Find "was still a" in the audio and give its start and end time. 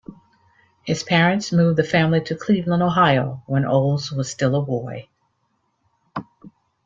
4.11-4.61